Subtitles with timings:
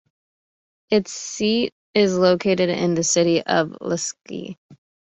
[0.89, 4.55] Its seat is located in the city of Lysekil.